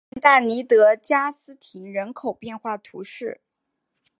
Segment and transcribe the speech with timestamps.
[0.13, 3.39] 圣但尼德加斯廷人口变化图示